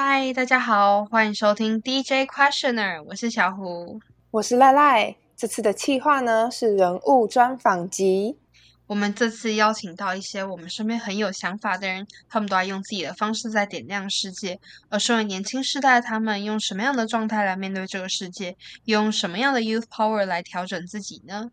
[0.00, 3.98] 嗨，大家好，欢迎收听 DJ Questioner，我是小胡，
[4.30, 5.16] 我是赖赖。
[5.36, 8.38] 这次的企划呢是人物专访集。
[8.86, 14.60] 我们这次邀请到一些我们身边很有想法的人，他们都在用自己的方式在点亮世界。
[14.88, 18.56] 而身为年轻世代的他们，用什么样的状态来面对这个世界？
[18.84, 21.50] 用什么样的 youth power 来调整自己呢？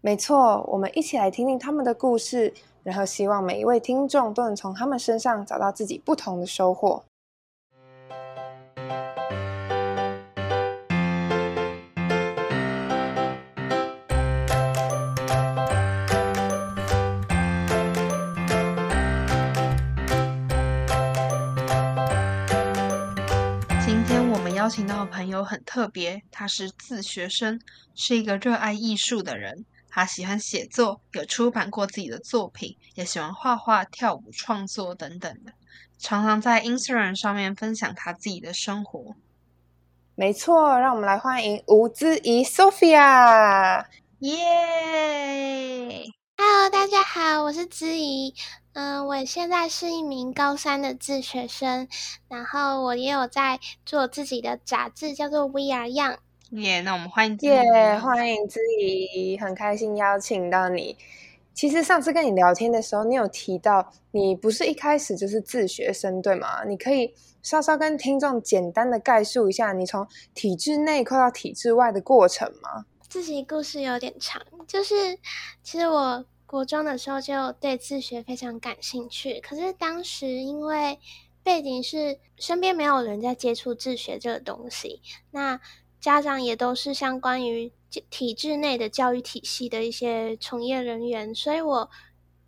[0.00, 7.04] 没错，我们一起来听听他们的故事，然后希望每一位听众都能从他们身上找到自己不同的收获。
[24.60, 27.58] 邀请到的朋友很特别，他是自学生，
[27.94, 29.64] 是一个热爱艺术的人。
[29.88, 35.54] 他喜欢写作，有出版过自己的作品，也喜欢画画、跳舞、创作等等的，
[35.98, 39.16] 常常在 Instagram 上面分享他自己的生活。
[40.14, 43.86] 没错，让我们来欢迎吴之怡 Sophia。
[44.18, 44.36] 耶
[46.36, 48.34] ！Hello，大家好，我是姿怡。
[48.72, 51.88] 嗯，我现在是一名高三的自学生，
[52.28, 56.18] 然后我也有在做自己的杂志，叫做 We Are Young。
[56.50, 60.96] 耶，那我们欢迎耶，欢迎之怡，很开心邀请到你。
[61.52, 66.64] 其实上次跟你聊天的时候，你有提到你不是一开始就是自学生，对吗？
[66.64, 67.12] 你可以
[67.42, 72.86] 稍稍跟听众简单的概述一下你从体制内跨到体制外的过程吗？
[73.08, 74.94] 自己故事有点长，就是
[75.62, 80.98] 其实我国中的时候就对自学非常感兴趣，可是当时因为
[81.44, 85.60] 背景是身边没有人在接触自学这个东西，那。
[86.00, 87.70] 家长也都是相关于
[88.08, 91.90] 体制内的教育体系的一些从业人员，所以我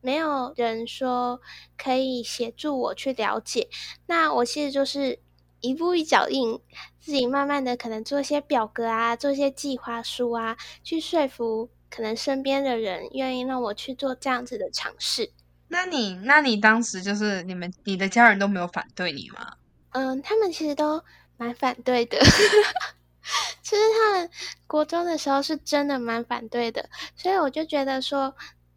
[0.01, 1.39] 没有人说
[1.77, 3.69] 可以协助我去了解。
[4.07, 5.19] 那我其实就是
[5.61, 6.59] 一步一脚印，
[6.99, 15.31] 自己慢慢的可能做一些表格啊，做一些计划书啊，去说服可能身边的人愿意让我去做这样子的尝试。
[15.69, 19.55] 那你，那你当时就是你们你的家人都没有反对你吗？
[19.91, 21.03] 嗯，他们其实都
[21.37, 22.19] 蛮反对的。
[23.63, 24.31] 其实他们
[24.67, 28.35] 国中的时候是真的蛮反对的，所以我就觉得说，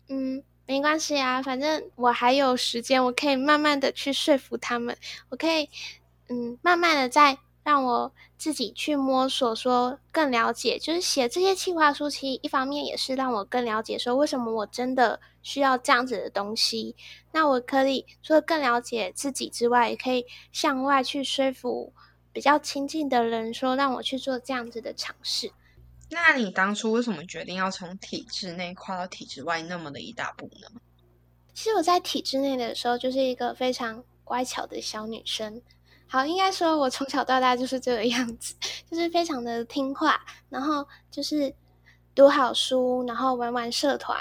[0.08, 4.96] 嗯，没关系啊，反正我还有时间，我可以慢慢的去说服他们，
[5.30, 5.70] 我可以，
[6.30, 16.96] 嗯，慢慢的再让我自己去摸索，说更了解，就是写这些企划书，其实一方面也是让我更了解，说为什么我真的需要这样子的东西，
[17.32, 21.92] 那我可以除了更了解自己之外，也可以向外去说服。
[22.32, 25.50] 比较亲近的人说让我去做这样子的尝试。
[26.10, 30.68] 那你当初为什么决定要从体制内跨到体制外那么的一大步呢？
[31.54, 35.62] 其实我在体制内的时候就是一个非常乖巧的小女生。
[36.08, 38.56] 好，应该说我从小到大就是这个样子，
[38.90, 41.54] 就是非常的听话，然后就是
[42.14, 44.18] 读好书，然后玩玩社团。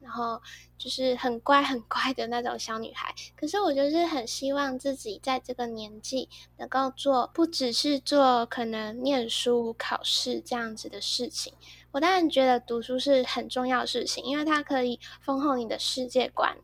[0.00, 0.42] 然后
[0.76, 6.28] 就是很乖很乖的那种小女孩，可是我就是很希望自己在这个年纪
[6.58, 11.54] 能够做，不只是做可能念书考试这样子的事情。
[11.92, 16.58] 我当然觉得读书是很重要的事情，因为它可以丰厚你的世界观。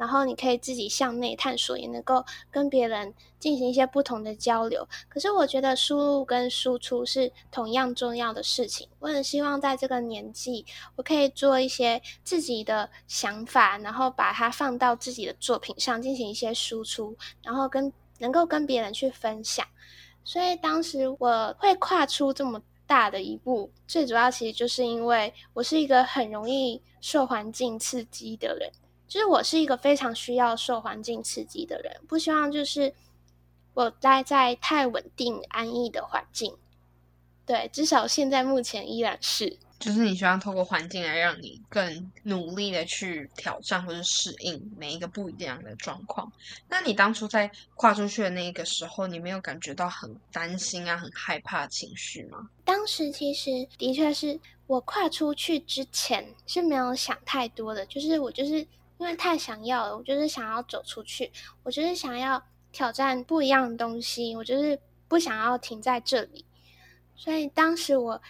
[0.00, 4.88] 然后你可以自己向内探索，也能够跟别人进行一些不同的交流。
[5.10, 8.88] 可是我觉得输入跟输出是同样重要的事情。
[8.98, 10.64] 我很希望在这个年纪，
[10.96, 19.66] 我可以做一些自己的想法，然后把它放到自己的作品上进行一些输出，然后跟能够跟别人去分享。
[20.24, 28.72] 所以当时我会跨出这么大的一步，最主要其实就是因为我是一个很容易受环境刺激的人。
[29.10, 32.94] 就是我是一个非常需要受环境刺激的人，不希望就是
[33.74, 36.56] 我待在太稳定安逸的环境。
[37.44, 39.58] 对，至少现在目前依然是。
[39.80, 46.30] 就是你希望透过环境来让你更努力的去挑战或者适应每一个不一样的状况。
[46.68, 52.48] 那你当初在跨出去的那个时候，你没有感觉到很担心啊、很害怕情绪吗？
[52.64, 54.38] 当时其实的确是
[54.68, 58.64] 我跨出去之前是没有想太多的，就是我就是。
[59.00, 61.32] 因为太想要了，我就是想要走出去，
[61.62, 66.44] 我就是想要挑战不一样的东西，我就是不想要停在这里。
[67.16, 68.20] 所以当时我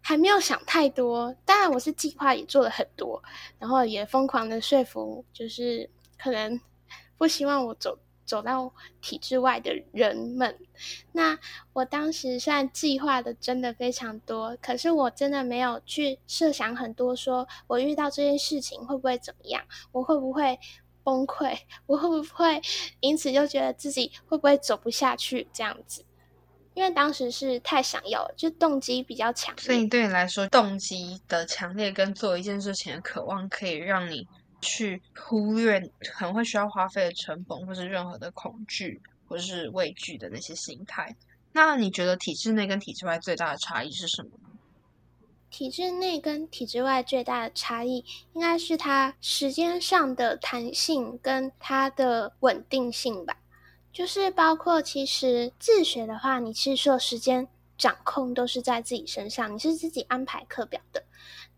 [0.00, 3.20] 还没有想太多，当然我是计划也做了很多，
[3.58, 6.60] 然后也疯狂的说服，就是可能
[7.18, 7.98] 不希望我走。
[8.30, 10.56] 走到体制外的人们，
[11.10, 11.36] 那
[11.72, 19.60] 我当时虽然计划的真的非常多，可是我真的没有去设想很多，说我遇到这件事情会不会怎么样，
[19.90, 20.56] 我会不会
[21.02, 21.58] 崩溃？
[21.86, 22.62] 我会不会
[23.00, 26.04] 因此就觉得自己会不会走不下去这样子？
[26.74, 29.52] 因为当时是太想要了，就动机比较强。
[29.58, 34.28] 所以对你来说，动机的强烈跟做一件事情的渴望，可以让你
[34.60, 35.80] 去忽略
[36.12, 41.16] 可能会需要花费的成本，或是任何的恐惧或是畏惧的那些心态。
[41.52, 44.30] 那你觉得体制内跟体制外最大的差异是什么？
[45.50, 48.04] 体制内跟体制外最大的差异，
[48.34, 53.36] 应该是它时间上的弹性跟它的稳定性吧。
[53.92, 61.02] 就是包括其实自学的话，你其实说时间掌控都是在自己身上，你是自己安排课表的。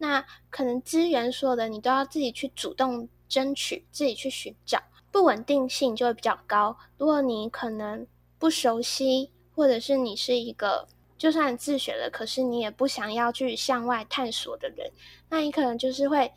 [0.02, 4.82] 那可能资源说的，你都要自己去主动争取，自己去寻找，
[5.12, 6.76] 不稳定性就会比较高。
[6.98, 8.04] 如果你可能
[8.36, 14.90] 不熟悉，或者是你是一个就算自学了，可是你也不想要去向外探索的人，
[15.28, 16.32] 那你可能就是会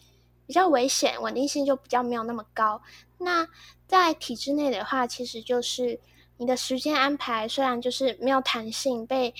[0.45, 2.79] 比较危险，稳定性就比较没有那么高。
[3.17, 3.47] 那
[3.87, 5.99] 在体制内的话，其实就是
[6.37, 9.33] 你的时间安排虽然就是没有弹性，被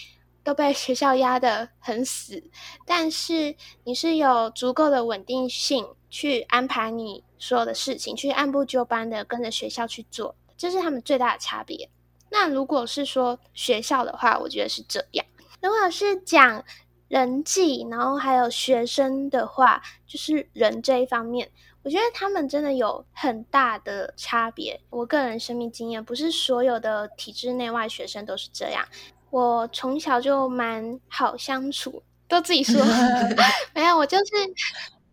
[0.46, 2.42] 都被学校压得很死，
[2.86, 11.90] 但是你是有足够的稳定性去安排你所有的事情，去按部就班的跟着学校去做，这是他们最大的差别。
[12.30, 15.26] 那如果是说学校的话，我觉得是这样；
[15.62, 16.64] 如果是讲
[17.08, 21.52] 人际，然后还有学生的话，就是人这一方面。
[21.82, 24.82] 我觉得他们真的有很大的差别。
[24.90, 28.84] 我个人生命经验，不是所有的体制内外学生都是这样。
[29.30, 32.82] 我从小就蛮好相处，都自己说
[33.74, 34.24] 没有，我就是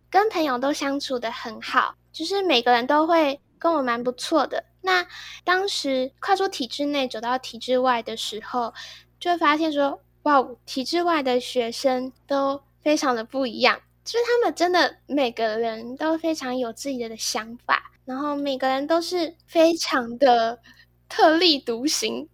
[0.09, 4.63] 跟朋友都相处的很好，就是每个人都会跟我蛮不错的。
[4.81, 5.05] 那
[5.43, 8.73] 当时跨出体制内走到体制外的时候，
[9.19, 13.79] 就会发现说，哇，体制外的学生都非常的不一样。
[14.03, 20.59] 就是他们真的每个人都非常有自己的想法，然后每个人都是非常的
[21.07, 22.27] 特立独行，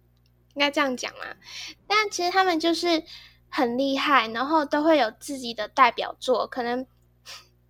[0.54, 1.24] 应该这样讲嘛？
[1.86, 3.02] 但其实他们就是
[3.48, 6.86] 很厉害，然后都会有自己的代表作，可能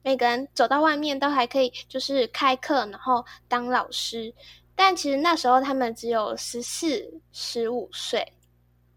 [0.02, 4.34] 每个人走到外面都还可以就是开课，然后当老师。
[4.74, 8.32] 但其实那时候他们只有十四、十五岁，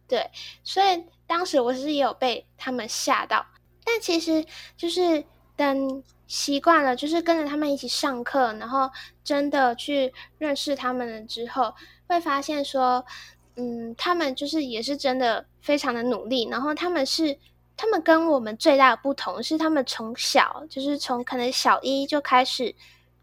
[0.07, 0.31] 对，
[0.63, 3.45] 所以当时我是也有被他们吓到。
[3.83, 4.45] 但其实
[4.77, 5.25] 就是
[5.57, 8.89] 等习惯了，就是跟着他们一起上课，然后
[9.25, 11.75] 真的去认识他们了之后，
[12.07, 13.05] 会发现说，
[13.55, 16.47] 嗯，他们就是也是真的非常的努力。
[16.49, 17.37] 然后他们是，
[17.75, 22.73] 他们跟我们最大的不同是，他们从小就是从可能小一就开始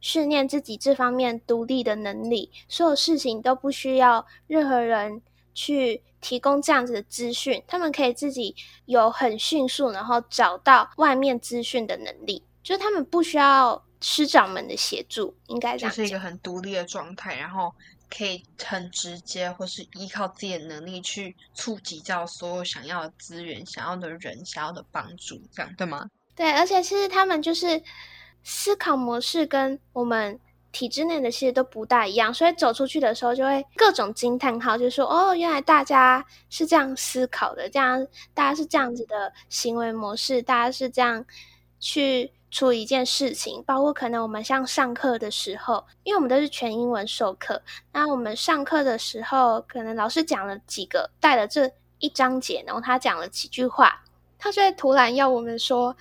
[0.00, 5.23] 训练自己这方面独立的能力，所有事情都不需要任何人
[5.55, 6.03] 去。
[6.23, 8.55] 提供这样子的资讯，他们可以自己
[8.85, 15.94] 有很迅速，然后找到外面资讯的能力，就是他们不需要师长们的协助，应该这样。
[15.94, 17.75] 就是一个很独立的状态，然后
[18.08, 26.08] 可以很直接，或是依靠自己的能力去触及到所有想要的资源、想要的人、想要的帮助，这样对吗？
[26.35, 27.82] 对，而且其实他们就是
[28.43, 30.38] 思考模式跟我们。
[30.73, 41.26] 体制内的其实都不大一样，所以走出去的时候就会各种惊叹号，就说：“哦，原来大家是这样思考的，这样大家是这样子的行为模式，大家是这样
[41.81, 43.62] 去处理一件事情。
[43.64, 47.61] 包括可能我们像上课的时候，因为我们都是全英文授课，
[47.93, 54.02] 那我们上课的时候，可能老师讲了几个带了这一章节，然后他讲了几句话，
[54.38, 55.97] 他就会突然要我们说，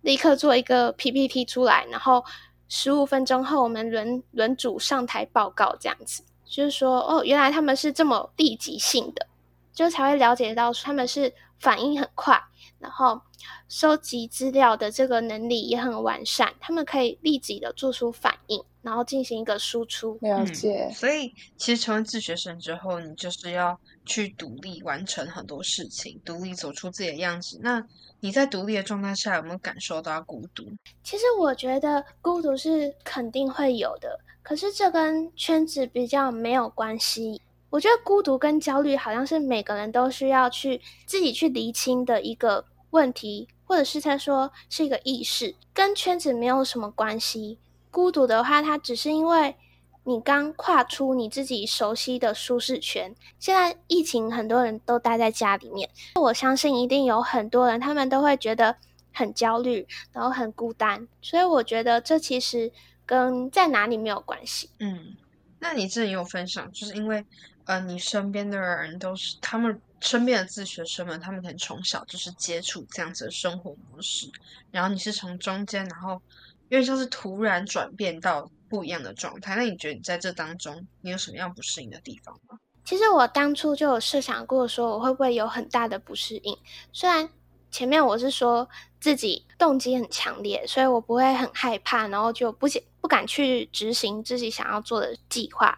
[0.00, 2.24] 立刻做一个 PPT 出来，然后。”
[2.72, 9.26] 十五分钟后，我们轮轮组上台报告，这样子就是说，哦，原来他们是这么立即性的，
[9.74, 12.40] 就才会了解到他们是反应很快，
[12.80, 13.20] 然后
[13.68, 20.18] 收集资料的这个能力也很完善，他们可以立即的做出反应，然后进行一个输出。
[20.22, 20.90] 了解。
[20.92, 27.60] 所以，其实成为自学生之后，你就是要去独立完成很多事情，独立走出自己的样子。
[27.62, 27.86] 那
[28.20, 30.64] 你在独立的状态下有没有感受到孤独？
[31.04, 37.40] 其实我觉得孤独是肯定会有的，可是这跟圈子比较没有关系。
[37.70, 47.58] 我觉得孤独跟焦虑好像是每个人都需要去自己去厘清的一个问题，或者是他说是一个意识，跟圈子没有什么关系。
[47.90, 49.56] 孤独的话，它只是因为。
[50.04, 58.74] 你刚跨出你自己熟悉的舒适圈，现在疫情很多人都待在家里面，我相信一定有很多人，他们都会觉得
[59.12, 62.72] 很焦虑，然后很孤单，所以我觉得这其实
[63.04, 64.70] 跟在哪里没有关系。
[64.78, 65.14] 嗯，
[65.58, 67.22] 那你之前有分享，就是因为
[67.66, 74.30] 呃，你身边的人都是他们身边的自学生们，他们可能从小就是接触这样子的生活模式，
[74.70, 76.20] 然后你是从中间，然后
[76.68, 78.50] 因为像是突然转变到。
[78.70, 79.56] 不一样的状态。
[79.56, 82.56] 那你觉得你在这当中，你有什么样不适应的地方吗？
[82.84, 86.56] 其实我当初就有设想过，说我会不会有很大的不适应。
[86.92, 87.28] 虽然
[87.68, 88.68] 前面我是说
[89.00, 95.76] 自己动机很强烈，所以我不会很害怕，然后就不想不敢去执行自己想要做的计划。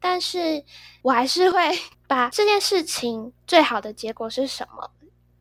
[0.00, 0.64] 但是
[1.02, 1.58] 我还是会
[2.06, 4.90] 把这件事情最好的结果是什么，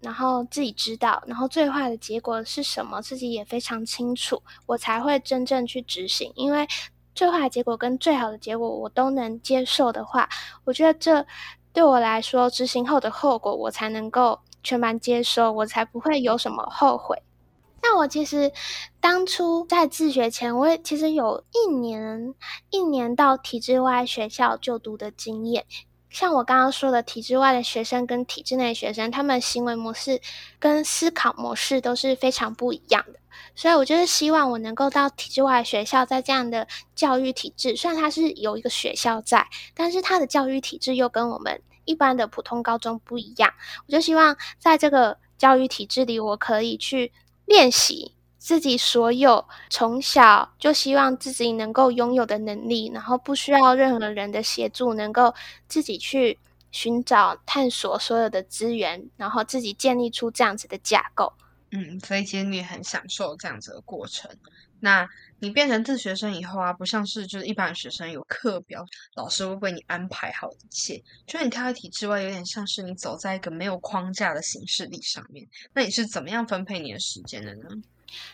[0.02, 6.32] 然后自己知道，然后最坏的结果是什么，自己也非常清楚，我才会真正去执行。
[6.36, 6.68] 因为
[7.16, 10.30] 最坏的结果跟最好的结果我都能接受的话，
[10.66, 11.26] 我觉得这
[11.74, 17.22] 对我来说执行后的后果我才能够全盘接受，我才不会有什么后悔。
[17.90, 18.52] 那我其实
[19.00, 22.36] 当初在自学前，我也其实有一年
[22.70, 25.66] 一年到体制外学校就读的经验。
[26.10, 30.20] 像我刚刚说的，体制外的学生跟体制内学生，他们行为模式
[30.60, 33.20] 跟思考模式都是非常不一样的。
[33.56, 43.54] 所以，我就是希望我能够到体制外学校，在这样的教育体制，虽然它是有一个学校在，但是它的教育体制又跟我们一般的普通高中不一样。
[43.86, 47.12] 我就希望在这个教育体制里，我可以去
[47.48, 55.34] 练习自己所有从小就希望自己能够拥有的能力，然后不需要任何人的协助，能够
[55.68, 56.38] 自己去
[56.72, 61.34] 寻找、探索所有的资源，然后自己建立出这样子的架构。
[61.72, 64.30] 嗯，所以其实你很享受这样子的过程。
[64.80, 71.02] 那你变成自学生以后啊，不像是就是一般学生有课表，老师会为你安排好一切。
[71.26, 75.48] 就你跳在体制外，有点像是你走在一个没有框架的形式里上面。
[75.74, 77.70] 那你是怎么样分配你的时间的呢？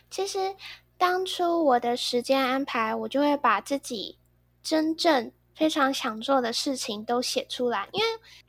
[0.09, 0.55] 其实
[0.97, 4.17] 当初我的时间安排，我就会把自己
[4.61, 8.05] 真正非常想做的事情都写出来，因为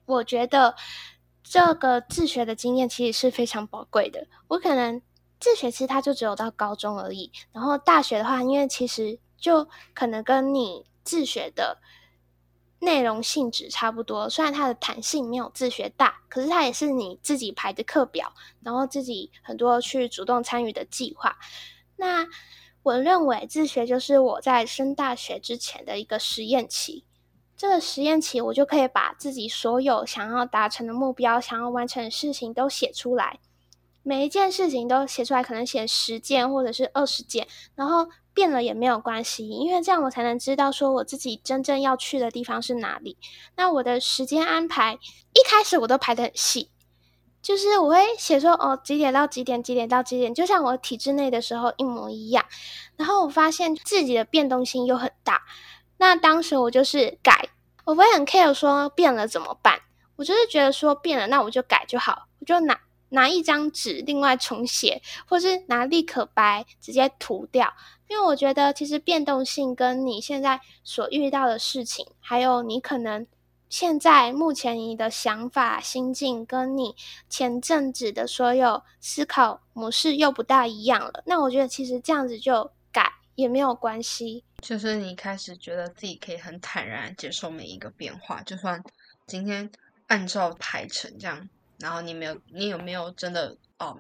[0.06, 0.75] 我觉得。
[1.46, 4.26] 这个自学的经验其实是非常宝贵的。
[4.49, 5.00] 我可能
[5.44, 11.82] 自学其实它就只有到高中而已，然后大学的话，因为其实就可能跟你自学的
[12.78, 18.32] 内容性质差不多，虽然它的弹性没有自学大，可是它也是你自己排的课表，
[18.62, 21.36] 然后自己很多去主动参与的计划。
[21.96, 22.26] 那
[22.82, 27.04] 我认为自学就是我在升大学之前的一个实验期。
[27.54, 33.40] 这个实验期，我就可以把自己所有想要达成的目标、想要完成的事情都写出来，
[34.04, 43.16] 每一件事情都写出来，可能写十件或者是二十件，然后变了也没有关系，因为这样我才能知道说我自己真正要去的地方是哪里。
[43.56, 44.99] 那我的时间安排
[45.32, 46.70] 一开始我都排得很细，
[47.40, 52.44] 就是我会写说哦几点到几点，几点到几点，就像我体制内的时候一模一样。
[52.96, 55.42] 然后我发现自己的变动性又很大。
[55.96, 57.49] 那当时我就是改，
[57.84, 59.80] 我不会很 care 说变了怎么办，
[60.16, 62.78] 我就是觉得说变了，那我就改就好，我就拿
[63.14, 67.73] 拿一张纸另外重写，或是拿立可白直接涂掉，
[68.09, 73.26] 因为我觉得其实变动性跟你现在所遇到的事情，还有你可能
[73.71, 76.94] 现在目前你的想法心境，跟你
[77.28, 84.44] 前阵子的所有思考模式又不大一样了，那我觉得其实这样子就改也没有关系。
[84.61, 88.83] 就是你开始觉得自己可以很坦然接受每一个变化，就算
[89.26, 89.71] 今天
[90.06, 93.99] 按照排程这样，然后你没有，你有没有真的哦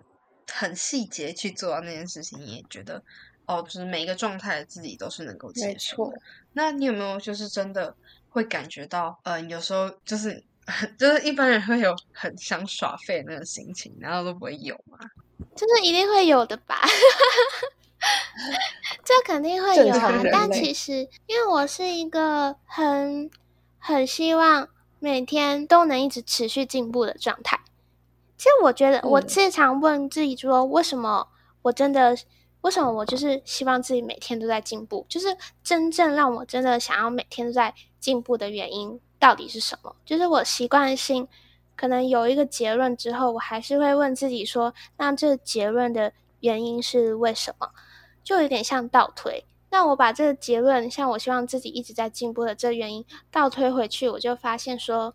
[0.50, 2.38] 很细节去做到那件事情？
[2.40, 3.02] 你也觉得
[3.46, 6.12] 哦，就是每一个状态自己都是能够接受。
[6.52, 7.94] 那你有没有就是真的
[8.28, 10.42] 会感觉到，嗯，有时候就是
[10.98, 14.98] 就是一般人会有很想耍废那个心情，难道都不会有吗？
[15.56, 16.80] 就是一定会有的吧。
[19.04, 23.30] 这肯定会有啊，但其实因为我是一个很
[23.78, 24.68] 很希望
[25.04, 27.60] 每天都能一直持续进步的状态。
[28.38, 31.28] 其实我觉得，我经常问自己说，为什么
[31.60, 32.16] 我真的，
[32.62, 35.04] 为什么我就是希望自己每天都在进步？
[35.06, 39.94] 就是真正让我真的想要每天都在进步的原因到底是什么？
[40.06, 41.28] 就是我习惯性
[41.76, 47.68] 可能有一个结论之后，我还是会问自己说，那这结论的原因是为什么？
[48.22, 49.44] 就有点像倒推，
[49.74, 55.14] 那我把这个结论，像我希望自己一直在进步的这原因倒推回去，我就发现说，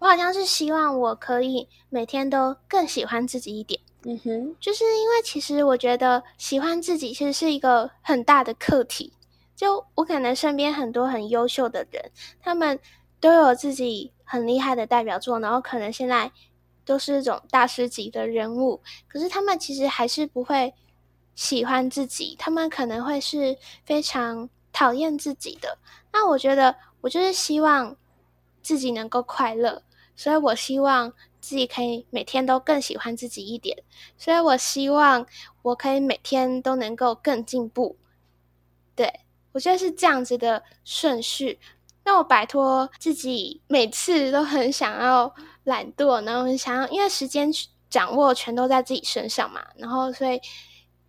[0.00, 3.80] 我好像是希望我可以每天都更喜欢自己一点。
[4.02, 9.12] 嗯哼，就是因为其实我觉得喜欢自己其实是一个很大的课题。
[9.54, 12.10] 就我可能身边很多很优秀的人，
[12.42, 12.80] 他们
[13.20, 16.32] 都有自己很厉害的代表作，然后可能现在
[16.84, 20.74] 都是这种大师级的人物，可是他们其实还是不会。
[21.36, 25.78] 喜欢自己，他们可能会是非常讨厌自己的。
[26.12, 27.96] 那我觉得，我就是希望
[28.62, 29.82] 自己能够快乐，
[30.16, 33.84] 所以我希望自己可以每天都更喜欢自己一点。
[34.18, 35.24] 所以我希望
[35.62, 37.96] 我可以每天都能够更进步。
[38.94, 39.20] 对
[39.52, 41.60] 我觉得是这样子的顺序，
[42.02, 47.50] 让我摆脱自己每次都很想要懒惰，然后想要，因为时间
[47.90, 50.40] 掌握全都在自己身上嘛，然后所以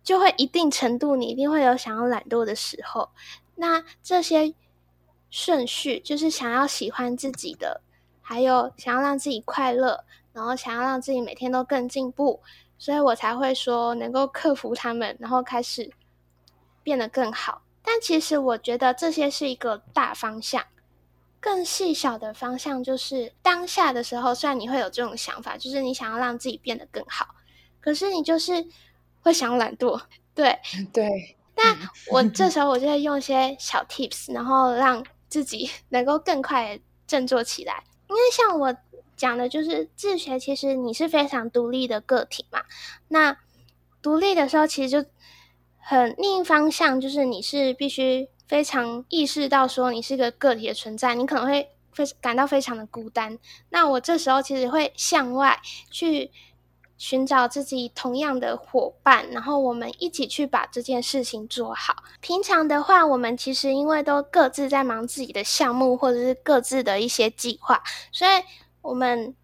[0.08, 3.10] 就会一定程度你一定会有想要懒惰的时候。
[3.56, 4.54] 那这些
[5.28, 7.82] 顺序就是想要喜欢自己的，
[8.22, 12.40] 还有想要让自己快乐，然后想要让自己每天都更进步，
[12.78, 15.90] 所以我才会说能够克服他们，然后开始
[16.82, 17.60] 变得更好。
[17.82, 20.64] 但其实我觉得这些是一个大方向，
[21.38, 27.34] 更细小的方向就是当下的时候，虽然你会有这种想法，就是你想要让自己变得更好，
[27.78, 28.66] 可是你就是
[29.28, 30.00] 会想懒惰，
[30.34, 30.58] 对
[30.92, 31.36] 对。
[31.54, 31.76] 但
[32.10, 37.84] 我这时 候我就会用一些小 tips，然后让自己 能够更快振作起来。
[38.08, 38.76] 因为像我
[39.16, 42.62] 讲的，就是自学，其实你是非常独立的个体嘛。
[43.08, 43.36] 那
[44.02, 45.08] 独立的时候，其实就。
[45.80, 53.38] 很另一方向，就是你是必须非常意识到说你是一个个体的存在，你可能会非感到非常的孤单。
[53.70, 55.58] 那我这时候其实会向外
[55.90, 56.30] 去
[56.98, 61.96] 寻找自己同样的伙伴，然后我们一起去把这件事情做好。
[62.20, 68.30] 平常的话，我们其实因为都各自在忙自己的项目，或者是各自的一些计划，所以
[68.82, 69.34] 我们。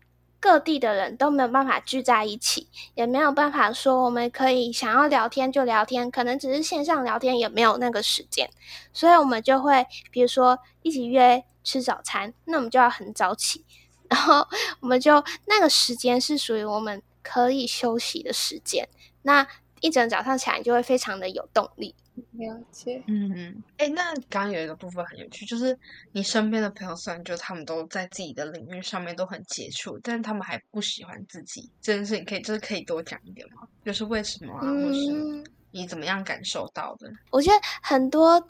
[0.41, 8.51] 各地的人都没有办法聚在一起，也没有办法说我们可以想要聊天就聊天，可能只是线上聊天，也没有那个时间，
[8.93, 13.65] 所以我们就会比如说一起约吃早餐，那我们就要很早起，
[14.11, 14.47] 然后
[14.81, 18.89] 我们就那个时间是属于我们可以休息的时间，
[19.23, 19.45] 那
[19.81, 21.93] 一整早上起来就会非常的有动力。
[22.31, 25.77] 了解，嗯，哎，那刚刚有一个部分很有趣，就是
[26.13, 33.67] 你身边的朋友虽然就他们都在自己的领域上面都很杰出，但是他们还不喜欢自己这件事你，可以就是可以多讲一点吗？
[33.85, 37.11] 就是为什么啊，或是你怎么样感受到的？
[37.31, 38.41] 我觉得很多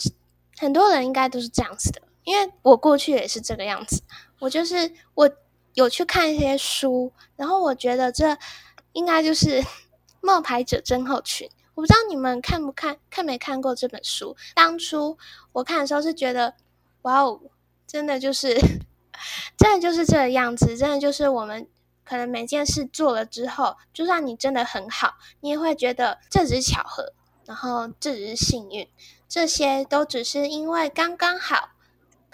[0.58, 4.02] 很多人应该都是这样子的，因为我过去也是这个样子。
[4.40, 5.30] 我就是我
[5.72, 8.36] 有去看一些书，然后我觉得这
[8.94, 9.62] 应该就是
[10.22, 11.46] 冒牌者症候群。
[11.74, 14.34] 我不知道你们看不看看没看过这本书？
[14.54, 15.18] 当初
[15.52, 16.54] 我看的时候是觉得，
[17.02, 17.40] 哇哦，
[17.86, 18.54] 真的就是，
[19.58, 21.68] 真的就是这个样子，真的就是我们
[22.04, 27.12] 可能每件事做了之后，就算你真的很好，你也会觉得这只是巧合，
[27.44, 28.88] 然后这只是幸运，
[29.28, 31.70] 这些都只是因为刚刚好。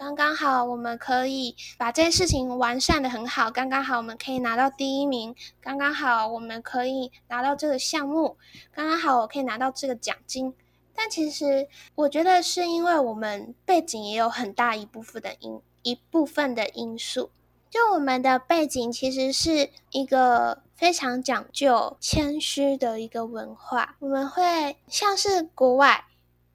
[0.01, 3.51] 刚刚好，我们可以把这件事情完善的很好。
[3.51, 5.37] 刚刚好，我们可以拿到第一名。
[5.61, 8.39] 刚刚好，我们可以拿到这个项目。
[8.73, 10.55] 刚刚好，我可以拿到这个奖金。
[10.95, 17.31] 但其实，我觉得是因为我们背景也有很大一部分的因一部分的因素。
[17.69, 23.97] 就我们的背景其实是一个非常讲究谦虚的一个文化。
[23.99, 26.07] 我们会像是国外，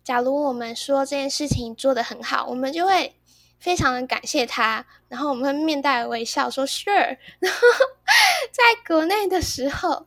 [0.03, 3.13] 假如我们说这件事情做得很好，我们就会。
[3.59, 7.17] 非常的感谢他，然后我们会面带微笑说 “sure”。
[7.39, 7.59] 然后
[8.51, 10.05] 在国内的时候，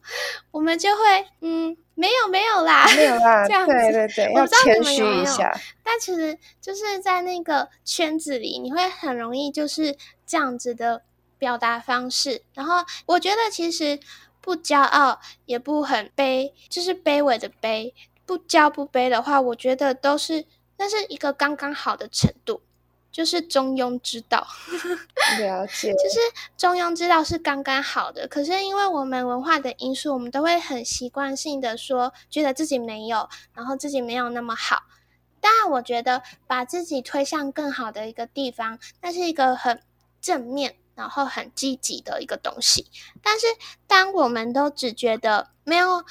[0.50, 5.52] 我们就会嗯，没有没有啦，没有啦，这样子，对对对，要谦虚一下。
[5.82, 11.02] 但其实就是在那个圈子里，你会很容易就是这样子的
[11.38, 12.42] 表达方式。
[12.54, 13.98] 然后我觉得其实
[14.40, 17.92] 不骄傲，也不很卑，就是卑微的卑，
[18.24, 20.44] 不骄不卑的话，我觉得都是
[20.76, 22.62] 那是一个刚刚好的程度。
[23.10, 24.46] 就是中庸之道，
[25.40, 25.92] 了解。
[25.92, 26.18] 就是
[26.56, 34.82] 中庸之道是刚刚好的，可是因为我们文化的因素，我们都会很习惯性的说，觉得自己没有，然后自己没有那么好。
[35.40, 39.82] 当然，我觉得把自己推向更好的一个地方，那是一个很
[40.20, 42.86] 正面，然后很积极的一个东西。
[43.22, 43.46] 但是，
[43.86, 46.04] 当我们都只觉得没有，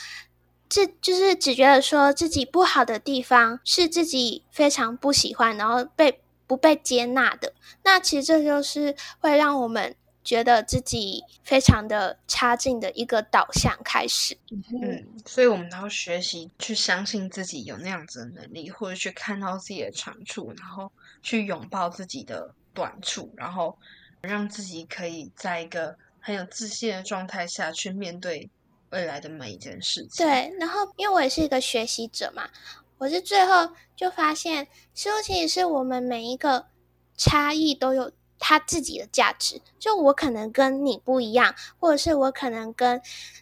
[0.67, 6.21] 这就是只觉得说自己不好的地方是自己非常不喜欢，然后被。
[6.47, 14.37] 不被接纳的，那其实这就是会让我们觉得自己非常的差劲的一个导向开始。
[14.49, 23.77] 嗯，所以我们要学习去相信自己有那样子的能力，或者去看到自己的长处，然后去拥抱自己的短处，然后
[24.21, 28.49] 让自己可以在一个很有自信的状态下去面对
[28.89, 30.25] 未来的每一件事情。
[30.25, 32.49] 对，然后因为我也是一个学习者嘛。
[32.99, 36.67] 我是最后就发现，似乎其实是我们每一个
[37.15, 39.61] 差异都有它自己的价值。
[39.77, 43.01] 就我可能跟你不一样，或者是我可能跟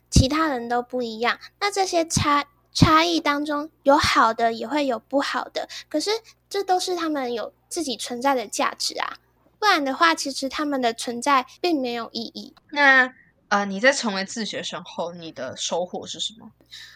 [0.09, 1.39] 其他人都不一样。
[1.59, 5.69] 那这些差差异当中有好的，也会有不好的。
[5.89, 6.11] 可是
[6.49, 9.17] 这都是他们有自己存在的价值啊。
[9.57, 12.53] 不然的话，其实他们的存在并没有意义。
[12.71, 13.13] 那
[13.49, 16.51] 呃，你在成为自学生后，你的收获是什么？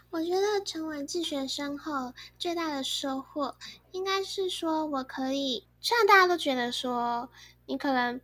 [0.10, 3.56] 我觉得成为自学生后最大的收获，
[3.92, 7.30] 应该是说我可以，虽然大家都觉得说
[7.68, 8.20] 你可能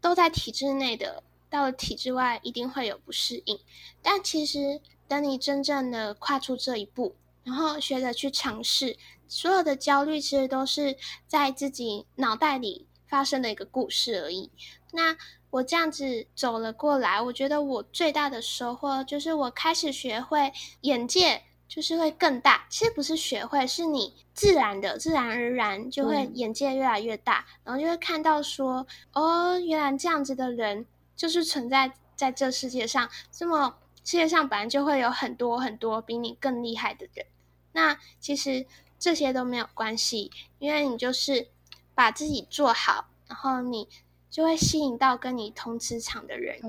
[0.00, 3.58] 都在体制内的，到了体制外一定会有不适应，
[4.00, 14.50] 但其实等你真正的跨出这一步，然后学着去尝试，所有的焦虑其实都是在自己脑袋里发生的一个故事而已。
[14.92, 15.16] 那
[15.50, 22.66] 我这样子走了过来，我觉得我最大的收获就是我开始学会眼界，就是会更大。
[22.68, 30.84] 其实不是学会，是你自然的、自然而然就会眼界越来越大，然后就会看到说，哦，原来这样子的人
[31.16, 33.08] 就是存在在这世界上。
[33.30, 37.24] 这么世界上本来就会有很多很多比你更厉害的人。
[37.72, 38.66] 那其实
[38.98, 41.48] 这些都没有关系，因为你就是
[41.94, 43.88] 把自己做好，然后你。
[44.30, 46.60] 就会吸引到跟你同磁场的人，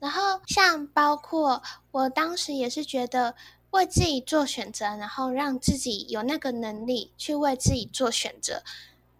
[0.00, 3.34] 然后像包括我当时也是觉得
[3.70, 8.62] 为自己做选择，然后让自己有那个能力去为自己做选择，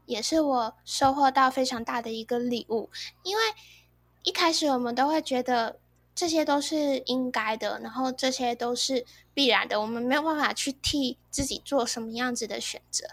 [0.04, 2.90] 也是我收获到非常大的一个礼物。
[3.22, 3.42] 因为
[4.24, 5.78] 一开始我们都会觉得
[6.14, 13.06] 这些都是应该的，然后这些都是必然的，我们没有办法去替自己做什么样子的选择。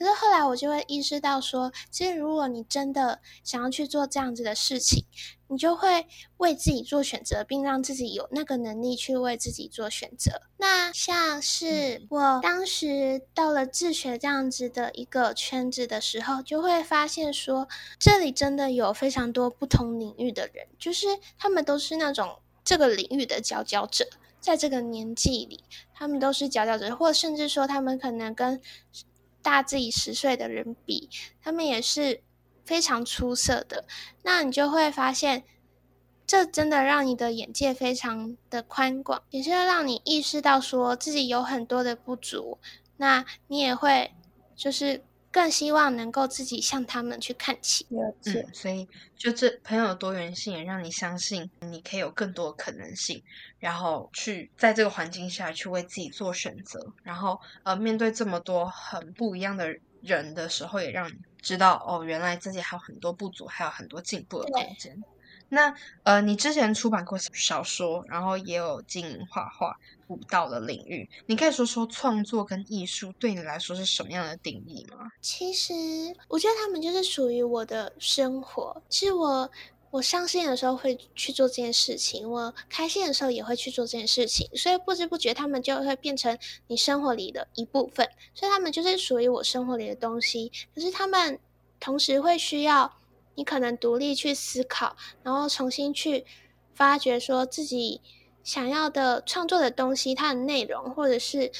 [0.00, 5.04] 可是后来我就会意识到，说其实如果你真的想要去做这样子的事情，
[5.46, 6.06] 你就会
[6.38, 10.40] 为自己做选择，并让自己有那个能力去为自己做选择。
[10.56, 24.06] 那像是我当时到了自学这样子的一个圈子的时候，就会发现说，这里真的有非常多不同领域的人，就是他们都是那种这个领域的佼佼者，
[24.40, 28.62] 在这个年纪里，他们都是佼佼者，或甚至说他们可能跟。
[29.42, 31.08] 大自己十岁的人比，
[31.42, 32.22] 他们也是
[32.64, 33.84] 非常出色的。
[34.22, 35.44] 那你就会发现，
[36.26, 42.58] 这真的让你的眼界非常的宽广，也是让你意识到说自己有很多的不足。
[42.96, 44.12] 那你也会
[44.56, 45.04] 就是。
[45.32, 53.22] 更希望能够自己向他们去看齐，嗯，所以就这朋友的多元性也让你相信你可以有更多可能性，
[53.58, 65.00] 然后去在这个环境下去为自己做选择，然后呃面对这么多很不一样的人的时候，也让你知道哦，原来自己还有很多不足，还有很多进步的空间。
[65.52, 75.10] 那呃，你之前出版过小说，然后也有经营画画、舞蹈的领域，你可以说说创作跟艺术对你来说是什么样的定义吗？
[75.20, 75.74] 其实
[76.28, 78.80] 我觉得他们就是属于我的生活。
[78.88, 79.50] 是我
[79.90, 88.08] 我伤心的时候会去做这件事情，我开心的时候也会去做这件事情，所以不知不觉他们就会变成你生活里的一部分。
[88.34, 90.52] 所以他们就是属于我生活里的东西。
[90.72, 91.40] 可是他们
[91.80, 92.99] 同时会需要。
[93.40, 96.26] 你可能独立去思考，然后重新去
[96.74, 98.02] 发掘，说自己
[98.44, 101.50] 想要的创作的东西，它的内容，或者是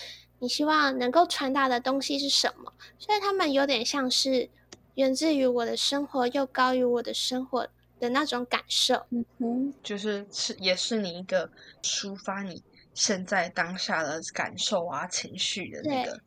[0.40, 2.71] 你希望能够传达的东西是什么。
[2.99, 4.51] 所以他们有点像是
[4.97, 7.66] 源自于我的生活，又高于我的生活
[7.99, 9.07] 的那种感受。
[9.09, 11.51] 嗯哼，就是是也是你一个
[11.83, 12.62] 抒发你
[12.93, 16.21] 现在当下的感受啊、情绪的那个。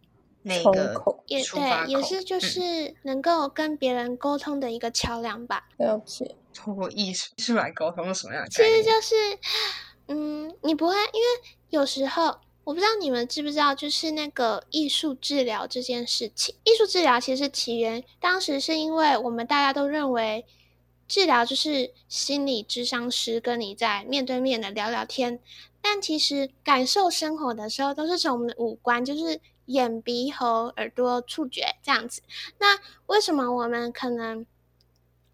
[0.45, 5.69] 那个也对，也是就是能够跟别人沟通的一个桥梁吧。
[5.77, 8.45] 了解，通过艺术艺术来沟通是什么样？
[8.49, 9.15] 其实就是，
[10.07, 11.27] 嗯，你不会，因为
[11.69, 12.25] 有时候
[12.65, 16.53] 我不知道你们知不知道，就是那个艺术治疗这件事情。
[16.65, 20.45] 艺术治疗其实起源当时是因为我们大家都认为
[21.07, 25.39] 治疗就是心理智商师跟你在面对面的聊聊天，
[25.81, 29.39] 但其实感受生活的时候都是从我们的五官，就是。
[29.67, 32.21] 眼、鼻、喉、耳朵、触觉这样子，
[32.57, 34.45] 那为什么我们可能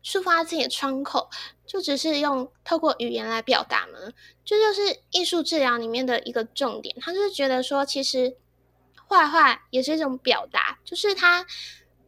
[0.04, 1.30] 抒发自己的窗口，
[1.66, 4.12] 就只是用透过语言来表达呢？
[4.46, 6.96] 这就是艺术治疗里面的一个重点。
[7.02, 8.38] 他就是觉得说，其实
[9.08, 11.46] 画画也是一种表达，就是它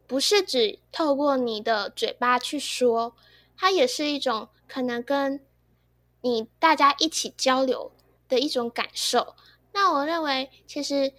[0.06, 3.16] 不是只透过你的嘴巴去说，
[3.58, 5.44] 它也是一种可能跟
[6.22, 7.92] 你大家一起交流
[8.30, 9.36] 的一种感受。
[9.74, 11.12] 那我认为，其实。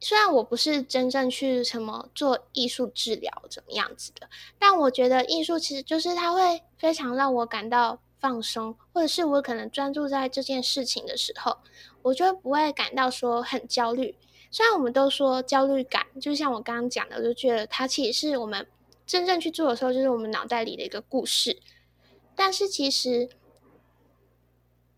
[0.00, 11.58] 虽然我不是真正去什么做艺术治疗怎么样子的，但我觉得艺术其实就是它会非常让我感到放松，或者是我可能专注在这件事情的时候，
[12.02, 14.16] 我就不会感到说很焦虑。
[14.50, 18.66] 虽然我们都说焦虑感，就像我刚刚讲的，我就觉得它其实是我们
[19.04, 21.60] 真正去做的时候，就是我们脑袋里的一个故事。
[22.36, 23.28] 但是其实，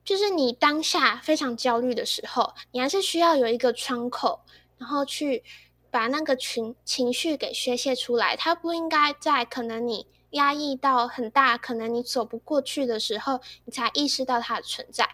[0.04, 4.40] 就是你当下非常焦虑的时候，你还是需要有一个窗口。
[4.80, 5.44] 然后去
[5.92, 15.08] 把那个情情绪给宣泄出来，它不应该在可能你压抑到很大，可能你走不过去的时候，你才意识到它的存在。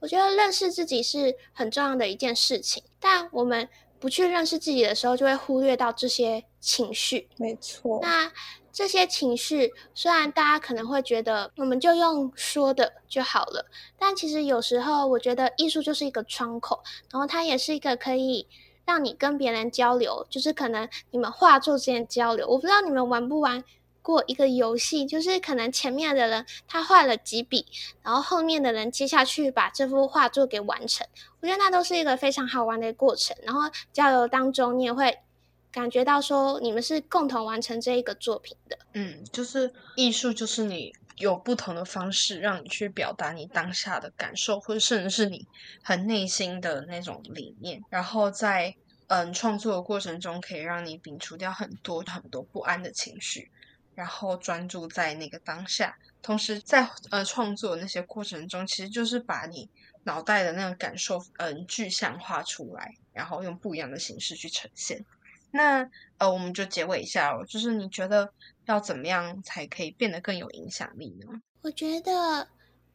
[0.00, 7.28] 我觉得认识自己是很重要的一件事情，但我们不去认识自己的时候，就会忽略到这些情绪。
[7.38, 7.98] 没错。
[8.02, 8.30] 那
[8.70, 13.64] 这些情绪，虽然大家可能会觉得我们就用说的就好了，
[13.98, 18.46] 但其实有时候我觉得艺术就是一个窗口，然后它也是一个可以
[18.86, 22.48] 让你跟别人交流，就是可能你们画作之间交流。
[22.48, 23.62] 我不知道你们玩不玩。
[24.02, 27.66] 过一个游戏，就是可能前面的人他画了几笔，
[28.04, 31.04] 然后后面的人接下去把这幅画作给完成。
[31.40, 33.36] 我觉得那都是一个非常好玩的过程。
[33.42, 35.18] 然后交流当中，你也会
[35.72, 38.78] 感觉到说你们是共同完成这一个作品的。
[38.92, 45.46] 嗯，就是艺术，就是你有不同的方式让你去表达你当下的感受，或者甚至是你
[45.82, 47.80] 很内心的那种理念。
[47.88, 48.74] 然后在
[49.08, 53.50] 嗯创作的过程中，可以让你摒除掉很多很多不安的情绪。
[53.94, 59.70] 然后专注在那个当下，同时在呃创作那些过程中，其实就是把你
[60.04, 65.02] 脑袋的那个感受嗯具象化出来，然后用不一样的形式去呈现。
[65.56, 68.32] 那呃，我们就结尾一下哦，就是你觉得
[68.66, 71.40] 要怎么样才可以变得更有影响力呢？
[71.62, 72.46] 我觉得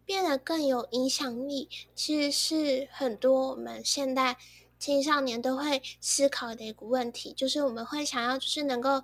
[0.06, 4.38] 变得更有影响力，其实是很多我们现代
[4.80, 9.04] 青少年都会思考的一个问题，就是我们会想要就是能够。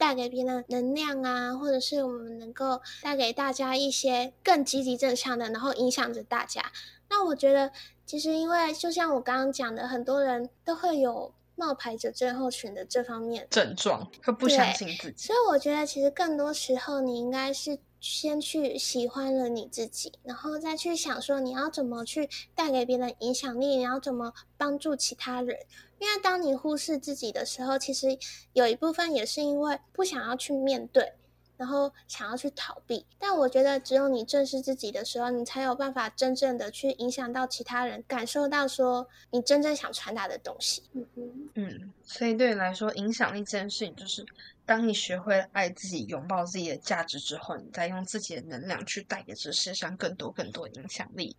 [0.00, 6.72] 带给别人能量啊，或者是我们能够带给大家一些更积极正向的，然后影响着大家。
[7.10, 7.70] 那我觉得，
[8.06, 15.26] 其实因为就像我刚刚讲的，很多人都会有冒牌者症候群的这方面症状，会不相信自己。
[15.26, 25.58] 所以我觉得，其实更多时候你应该是先去喜欢了你自己，然后再去想说你要怎么去带给别人影响力，你要怎么帮助其他人。
[25.98, 28.18] 因为当你忽视自己的时候，其实
[28.54, 31.12] 有一部分也是因为不想要去面对，
[31.60, 33.04] 然后想要去逃避。
[33.18, 40.82] 但我觉得，只有你正视自己的时候，你才有办法真正的去影响到其他人，感受到说你真正想传达的东西。
[40.94, 41.06] 嗯
[41.52, 41.92] 嗯。
[42.02, 44.24] 所以对你来说，影响力这件事情，就是
[44.64, 51.36] 当你学会爱自己、拥抱自己的价值之后，你再用自己的能量去带给这世界上更多更多影响力。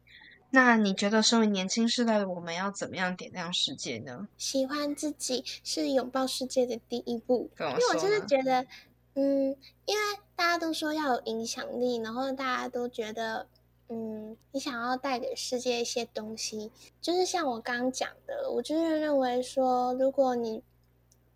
[0.53, 4.27] 那你觉得，身为年轻世代的我们要怎么样点亮世界呢？
[4.37, 7.49] 喜欢自己是拥抱世界的第一步。
[7.57, 8.65] 因为我真的觉得，
[9.13, 13.45] 嗯，因为大家都说要有影响力，然后大家都觉得，
[13.89, 16.71] 嗯，你想要带给世界一些东西，
[17.01, 20.63] 就是像我刚刚讲的，我就是认为说，如果你，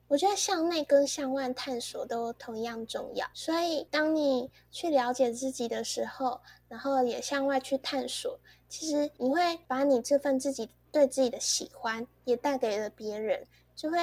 [0.07, 3.27] 我觉得向内跟向外探索都同样重要。
[3.33, 8.39] 所以，当你去了解自己的时候，然后也向外去探索。
[8.69, 13.97] 其实你会把你这份自己对自己的喜欢也带给了别人，就会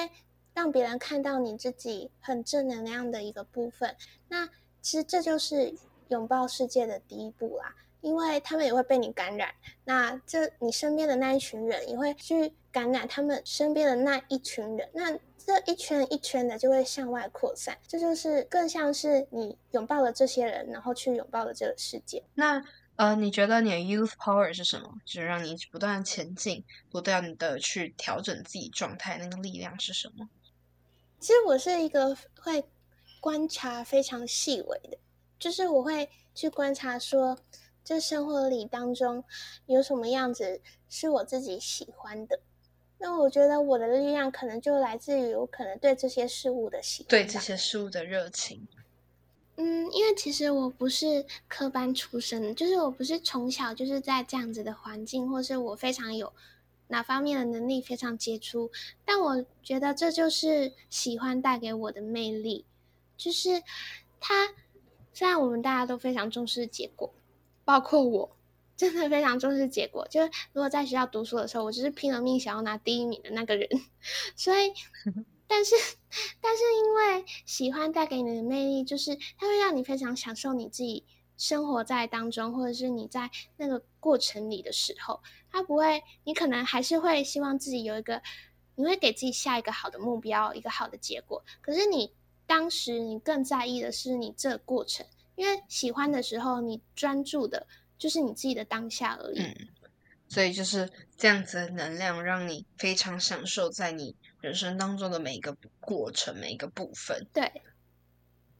[0.55, 3.97] 让别人看到你自己很正能量的一个部分。
[4.29, 4.47] 那
[4.81, 5.75] 其实这就是
[6.09, 9.55] 拥抱世界的第一步啦，因为他们也会被你感染。
[9.85, 17.79] 那这你身边的那一群人也会去感染他们身边的那一群人，那这一圈一圈的就会向外扩散。
[17.87, 22.23] 这就是更像是你拥抱了这些人，然后去拥抱了这个世界。
[22.35, 22.65] 那。
[22.97, 24.99] 呃，你觉得你的 youth power 是什么？
[25.07, 30.29] 就是让你不断前进、不断的去调整自己状态，那个力量是什么？
[31.23, 32.65] 其实我是一个会
[33.21, 34.99] 观察非常细微的，
[35.39, 37.39] 就是我会去观察说，
[37.85, 39.23] 这生活里当中
[39.67, 42.41] 有什么样子是我自己喜欢的。
[42.99, 48.67] 那我觉得我的力量可能就来自于我可能对这些事物的喜欢，对这些事物的热情。
[49.55, 56.33] 嗯，因为其实我不是科班出身，就是我不是从小就是在这样子的环境，或是我非常有
[56.93, 58.71] 哪方面的能力非常杰出，
[59.05, 62.65] 但我觉得这就是喜欢带给我的魅力，
[63.17, 63.63] 就是
[64.21, 64.55] 他
[65.13, 67.13] 虽然我们大家都非常重视结果，
[67.65, 68.37] 包括我
[68.77, 73.69] 真的非常重视结果，就是如果在学校读书的时候，我就是拼了命想要拿第一名的那个人，
[74.37, 74.73] 所以。
[75.49, 75.75] 但是，
[76.41, 81.05] 但是因为喜欢带给你的魅力，就是它会让你非常享受你自己
[81.43, 88.23] 生活在当中，或者是你在那个过程里的时候，他不会，你可能还是会希望自己有一个，
[88.77, 91.43] 你会给自己下一个好的目标，一个好的结果。
[91.61, 92.15] 可是你
[92.47, 97.67] 当时你更在意的是你这个过程，因为喜欢的时候，你专注的
[97.99, 99.43] 就是你自己的当下而已。
[99.43, 99.69] 嗯，
[100.29, 104.15] 所以就是这样子的能量，让你非常享受在你。
[104.41, 107.63] 人生当中的每一个过程，每一个部分，对，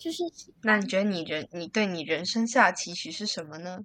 [0.03, 0.25] 就是
[0.63, 3.85] 那你觉得你人，你对你人生下的期许是什么呢？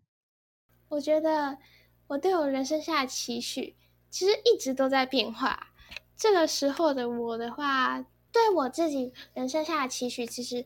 [0.90, 1.60] 我觉得
[2.08, 3.76] 我对我人生下的期许
[4.10, 5.74] 其实一直都在变化。
[6.16, 10.66] 这个时候的我的话，对我自己人生下的期许其实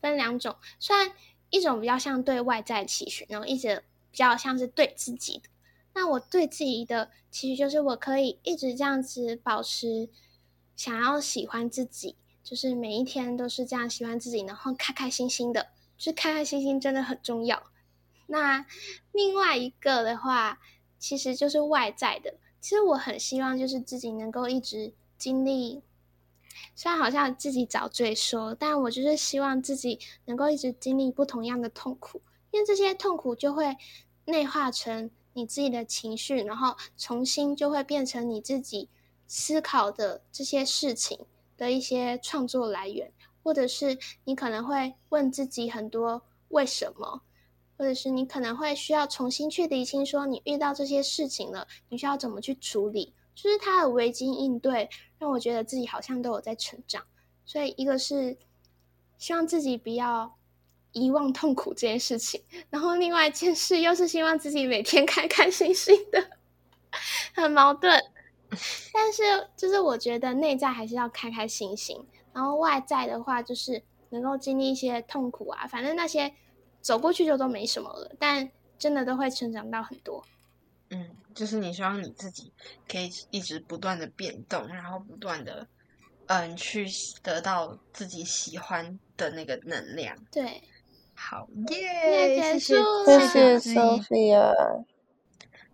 [0.00, 1.12] 分两种，虽然
[1.50, 5.50] 一种比较像对外在期许，然后一直比较像是对自己的。
[5.92, 10.08] 那我对自己的期许就是我可以一直这样子保持
[10.74, 15.66] 想要喜欢自己，就是每一天都是这样喜欢自己，然后开开心心的，
[15.98, 17.60] 就是开开心心真的很重要。
[18.28, 18.64] 那
[19.10, 20.60] 另外一个的话，
[20.96, 22.34] 其实就是外在的。
[22.60, 25.82] 其实我很希望就是自己能够一直经历，
[26.76, 33.76] 虽然好像自己找罪说，但我就是希望自己能够一直经历不同样的痛苦，因为这些痛苦就会
[34.24, 38.88] 内化成你自己的情绪，然后重新就会变成你自己
[39.26, 47.22] 思考的这些事情的一些创作来源，或者是你可能会问自己很多为什么。
[47.78, 53.12] 或者是你可能会需要重新去理清，说你遇到这些事情了，你需要怎么去处理？
[53.34, 54.88] 就是他的危机应对，
[55.18, 57.04] 让我觉得自己好像都有在成长。
[57.44, 58.34] 所以一个是
[59.18, 60.34] 希望自己不要
[60.92, 66.30] 遗忘痛苦这件事情，然后另外一件事又是希望自己每天开开心心的，
[67.36, 68.02] 很矛盾。
[68.92, 69.22] 但是
[69.56, 76.32] 就是我觉得内在还是要开开心心，然后外在的话就是能够经历一些痛苦啊，反正那些。
[76.82, 80.24] 走过去就都没什么了，但真的都会成长到很多。
[80.90, 82.52] 嗯，就是你希望你自己
[82.88, 85.66] 可以一直不断的变动，然后不断的
[86.26, 86.86] 嗯去
[87.24, 90.16] 得到自己喜欢的那个能量。
[90.30, 90.62] 对，
[91.16, 92.56] 好耶！
[92.56, 94.84] 谢谢，谢谢 Sophia。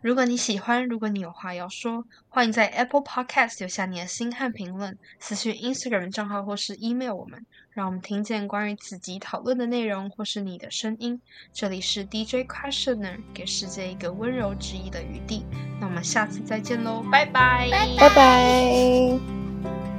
[0.02, 11.20] 如果你喜欢，如果你有话要说，欢迎在 Apple Podcast 留下你的心和评论，私讯 Instagram 账号或是 email 我们，让我们听见关于此集讨论的内容或是你的声音。
[11.52, 15.46] 这里是 DJ Questioner，给世界一个温柔质疑的余地。
[15.80, 19.91] 那我们下次再见喽，拜拜，拜拜。